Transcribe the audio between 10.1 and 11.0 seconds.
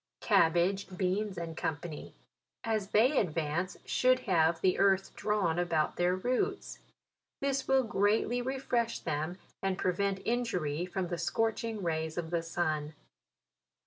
injury